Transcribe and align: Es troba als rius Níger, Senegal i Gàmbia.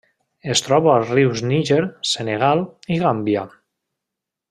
Es 0.53 0.61
troba 0.67 0.89
als 0.93 1.11
rius 1.17 1.43
Níger, 1.51 1.79
Senegal 2.15 2.65
i 2.97 2.99
Gàmbia. 3.07 3.45